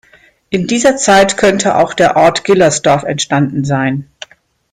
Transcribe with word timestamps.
In 0.49 0.65
dieser 0.65 0.95
Zeit 0.97 1.37
könnte 1.37 1.75
auch 1.77 1.93
der 1.93 2.15
Ort 2.15 2.43
Gillersdorf 2.43 3.03
entstanden 3.03 3.63
sein. 3.65 4.09